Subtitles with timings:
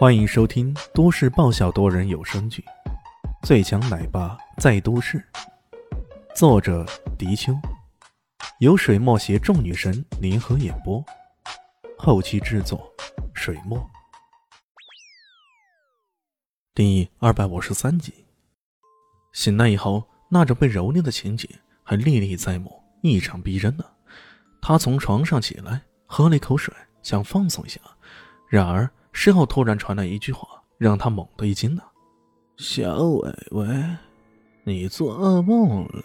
[0.00, 2.64] 欢迎收听都市爆笑多人有声剧
[3.46, 5.18] 《最强奶爸在都市》，
[6.34, 6.86] 作者：
[7.18, 7.52] 迪秋，
[8.60, 11.04] 由水墨携众女神联合演播，
[11.98, 12.90] 后期制作：
[13.34, 13.78] 水墨。
[16.74, 18.24] 第二百五十三集，
[19.34, 21.46] 醒来以后，那种被蹂躏的情景
[21.82, 23.84] 还历历在目，异常逼真呢。
[24.62, 27.78] 他从床上起来，喝了一口水，想放松一下，
[28.48, 28.90] 然而。
[29.12, 30.46] 身后突然传来一句话，
[30.78, 31.82] 让他猛地一惊呢。
[32.56, 33.66] 小伟伟，
[34.64, 36.04] 你做噩梦了。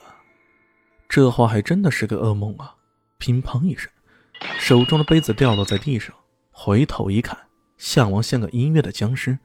[1.08, 2.76] 这话还真的是个噩梦啊！
[3.18, 3.90] 乒乓一声，
[4.60, 6.14] 手中的杯子掉落在地上。
[6.52, 7.38] 回头一看，
[7.78, 9.38] 项王像个音乐的僵尸，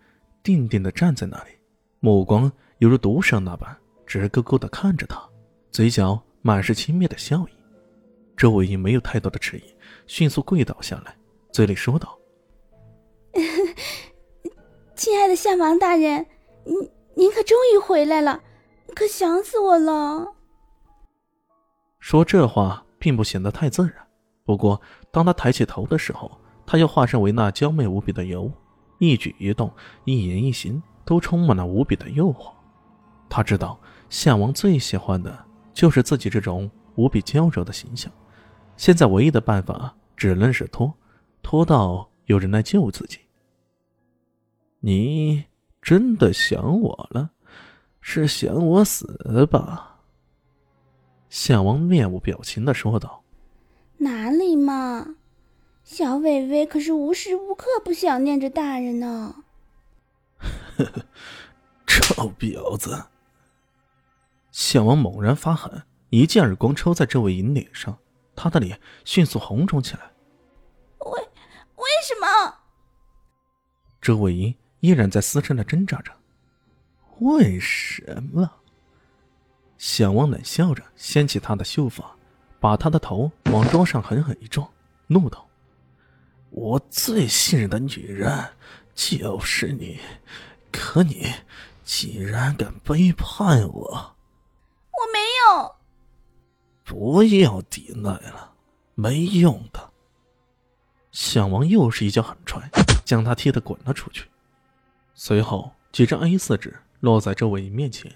[0.42, 1.50] 定定的站在那里，
[2.00, 5.20] 目光犹如毒蛇那般直勾勾的看着他，
[5.70, 7.50] 嘴角满是轻蔑的笑意。
[8.36, 9.62] 周伟英没有太多的迟疑，
[10.06, 11.14] 迅速跪倒下来，
[11.52, 12.16] 嘴里说道。
[15.00, 16.26] 亲爱的夏王大人，
[16.66, 16.76] 您
[17.14, 18.38] 您可终于回来了，
[18.94, 20.34] 可想死我了。
[22.00, 23.94] 说这话并不显得太自然，
[24.44, 24.78] 不过
[25.10, 26.30] 当他抬起头的时候，
[26.66, 28.52] 他又化身为那娇媚无比的尤，
[28.98, 29.72] 一举一动、
[30.04, 32.52] 一言一行都充满了无比的诱惑。
[33.30, 35.34] 他知道夏王最喜欢的
[35.72, 38.12] 就是自己这种无比娇柔的形象，
[38.76, 40.92] 现在唯一的办法只能是拖，
[41.42, 42.06] 拖到。
[42.26, 43.18] 有人来救自己。
[44.80, 45.44] 你
[45.80, 47.30] 真的想我了？
[48.00, 50.00] 是想我死吧？
[51.28, 53.22] 项王面无表情的说道
[53.98, 55.16] ：“哪里嘛，
[55.84, 59.44] 小伟伟可是无时无刻不想念着大人呢。”
[60.76, 61.06] 呵呵，
[61.86, 63.04] 臭婊子！
[64.50, 67.98] 项王猛然发狠，一记耳光抽在这位银脸上，
[68.34, 70.10] 他的脸迅速红肿起来。
[71.00, 71.20] 为
[71.76, 72.56] 为什么？
[74.00, 76.12] 周伟英依然在嘶声的挣扎着。
[77.20, 78.50] 为什么？
[79.76, 82.14] 小王冷笑着掀起他的秀发，
[82.58, 84.70] 把他的头往桌上狠狠一撞，
[85.06, 85.48] 怒道
[86.50, 88.52] ：“我最信任的女人
[88.94, 89.98] 就是你，
[90.70, 91.32] 可你
[91.82, 94.16] 竟然敢背叛我！”
[94.92, 95.18] 我没
[95.48, 95.74] 有。
[96.84, 98.52] 不要抵赖了，
[98.94, 99.90] 没用的。
[101.12, 102.70] 小王又是一脚狠踹，
[103.04, 104.29] 将他踢得滚了出去。
[105.22, 108.10] 随后，几张 A4 纸落在周伟面前，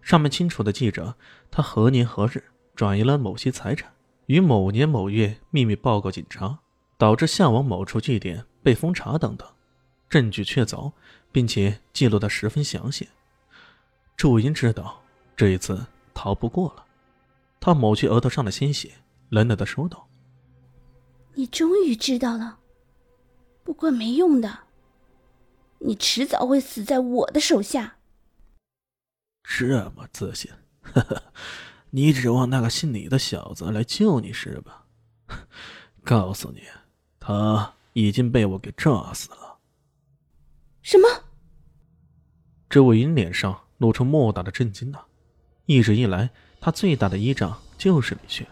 [0.00, 1.16] 上面清楚的记着
[1.50, 2.44] 他何年何日
[2.76, 3.92] 转移了某些财产，
[4.26, 6.60] 于某年某月秘密报告警察，
[6.96, 9.48] 导致向往某处据点被封查等等，
[10.08, 10.92] 证据确凿，
[11.32, 13.08] 并且记录的十分详细。
[14.16, 15.02] 周伟英知道
[15.34, 16.84] 这一次逃不过了，
[17.58, 18.92] 他抹去额头上的鲜血，
[19.28, 20.06] 冷冷的说道。
[21.34, 22.60] 你终于知道了，
[23.64, 24.60] 不过没用的，
[25.84, 27.96] 你迟早会死在我的手下。
[29.42, 30.50] 这么自信，
[31.90, 34.86] 你指望那个姓李的小子来救你是吧？
[36.02, 36.62] 告诉你，
[37.20, 39.58] 他已经被我给炸死了。
[40.82, 41.06] 什么？
[42.70, 45.06] 周伟英脸上露出莫大的震惊啊！
[45.66, 46.30] 一直以来，
[46.60, 48.46] 他最大的依仗就是李炫。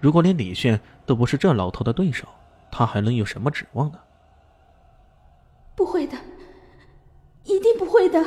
[0.00, 2.28] 如果连李炫都不是这老头的对手，
[2.70, 3.98] 他还能有什么指望呢？
[5.74, 6.17] 不会的，
[7.98, 8.24] 会的。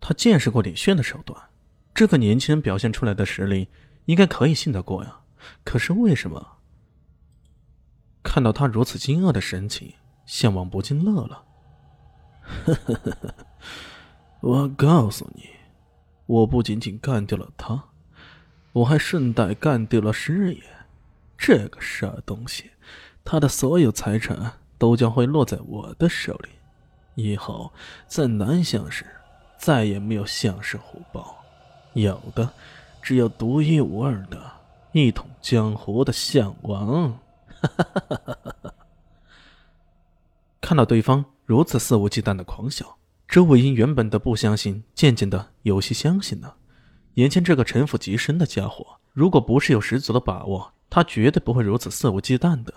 [0.00, 1.38] 他见识过李炫的手段，
[1.94, 3.68] 这个年轻人表现出来的实力
[4.06, 5.20] 应该可以信得过呀。
[5.64, 6.56] 可是为什么？
[8.22, 9.92] 看到他如此惊愕的神情，
[10.24, 11.44] 项王不禁乐了。
[14.40, 15.50] 我告诉你，
[16.24, 17.84] 我不仅仅干掉了他。
[18.72, 20.62] 我还顺带干掉了师爷，
[21.36, 22.70] 这个傻东西，
[23.24, 26.48] 他的所有财产都将会落在我的手里，
[27.18, 27.72] 以后
[28.06, 29.04] 在南乡市
[29.58, 31.44] 再也没有相氏虎豹，
[31.94, 32.48] 有的
[33.02, 34.40] 只有独一无二的
[34.92, 37.18] 一统江湖的项王。
[40.60, 46.54] 看到对方如此肆无忌惮的狂笑，周伟英原本的不相信，渐渐的有些相信了。
[47.14, 52.72] 眼前这个城府极深的家伙，如果不是有十足的把握，他绝对不会如此肆无忌惮的。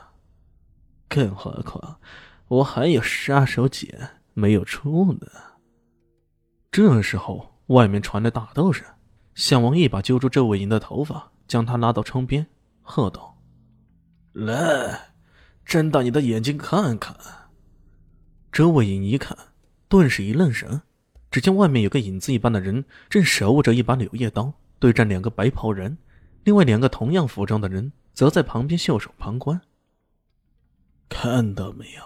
[1.07, 1.99] 更何况，
[2.47, 3.87] 我还有杀手锏
[4.33, 5.27] 没有出呢。
[6.71, 8.85] 这时候，外面传来打斗声，
[9.35, 12.47] 项王一把揪住周伟英的头发，将他拉到窗边，
[12.81, 13.37] 喝道
[14.33, 15.13] ：“来，
[15.65, 17.15] 睁大你的眼睛看看。”
[18.51, 19.37] 周伟英一看，
[19.87, 20.81] 顿时一愣神。
[21.29, 25.97] 只见外面有个影子一般的人，正手握着一把柳叶刀，对战两个白袍人。
[26.43, 29.61] 另外两个同样服装的人，则在旁边袖手旁观。
[31.07, 32.03] 看到没有，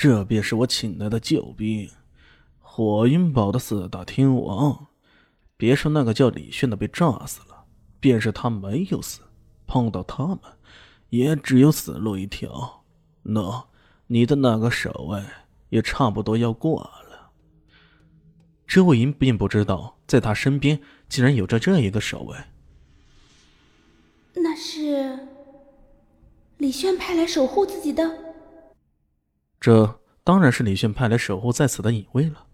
[0.00, 1.90] 这便是我请来的救兵，
[2.58, 4.86] 火云堡的四大天王。
[5.58, 7.66] 别说那个叫李炫的被炸死了，
[8.00, 9.20] 便是他没有死，
[9.66, 10.38] 碰到他们，
[11.10, 12.82] 也只有死路一条。
[13.24, 13.66] 那
[14.06, 15.22] 你的那个守卫
[15.68, 17.32] 也差不多要挂了。
[18.66, 20.80] 周武银并不知道，在他身边
[21.10, 22.38] 竟然有着这一个守卫。
[24.32, 25.28] 那是
[26.56, 28.29] 李炫派来守护自己的。
[29.60, 32.46] 这当然是李炫派来守护在此的隐卫了。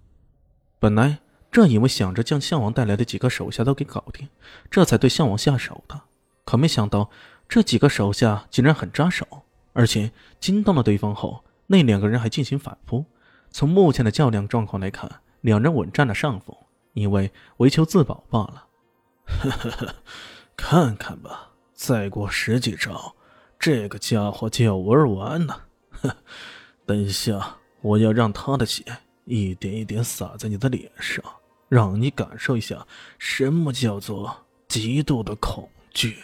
[0.78, 1.18] 本来
[1.50, 4.28] 这隐卫想着将项王带来的几个手下都给搞定，
[4.70, 5.98] 这才对项王下手的。
[6.44, 7.08] 可没想到
[7.48, 9.26] 这几个手下竟然很扎手，
[9.72, 10.10] 而且
[10.40, 13.04] 惊动了对方后，那两个人还进行反扑。
[13.50, 15.10] 从目前的较量状况来看，
[15.40, 16.56] 两人稳占了上风，
[16.92, 18.66] 因为为求自保罢了。
[19.26, 19.94] 呵呵呵，
[20.56, 21.52] 看看吧。
[21.72, 23.14] 再过十几招，
[23.58, 25.64] 这个家伙就要玩完了。
[25.90, 26.10] 哼，
[26.86, 28.84] 等一下我要让他的血
[29.24, 31.22] 一点一点洒在你的脸上，
[31.68, 32.86] 让你感受一下
[33.18, 36.16] 什么叫做极度的恐惧。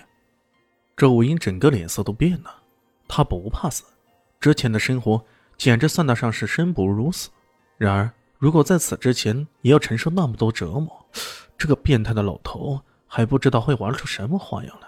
[0.97, 2.63] 周武英整个脸色都变了，
[3.09, 3.83] 他不怕死，
[4.39, 5.25] 之前的生活
[5.57, 7.29] 简直算得上是生不如死。
[7.77, 11.07] 然而，如果在此之前也要承受那么多折磨，
[11.59, 14.87] 这个变态的老头还不知道会玩出什么花样来。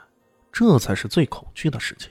[0.52, 2.08] 这才是最恐惧的事情。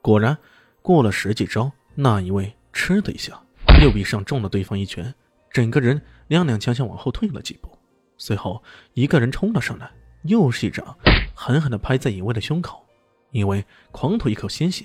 [0.00, 0.38] 果然，
[0.80, 3.40] 过了十几招，那一位嗤的一下，
[3.80, 5.14] 右臂上中了对方一拳，
[5.50, 5.98] 整个人
[6.28, 7.78] 踉踉跄跄往后退了几步。
[8.18, 8.62] 随后，
[8.92, 9.90] 一个人冲了上来，
[10.24, 10.94] 又是一掌，
[11.34, 12.84] 狠狠地拍在尹卫的胸口。
[13.30, 14.84] 尹卫狂吐一口鲜血，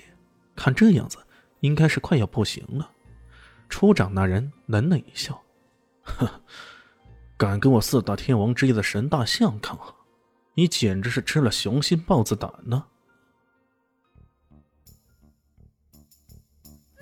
[0.55, 1.17] 看这样子，
[1.59, 2.89] 应该是快要不行了。
[3.67, 5.39] 出掌那人冷冷一笑
[6.01, 6.27] ：“哼，
[7.37, 9.93] 敢跟我四大天王之一的神大象抗衡？”
[10.55, 12.83] 你简直是吃了雄心豹子胆呢！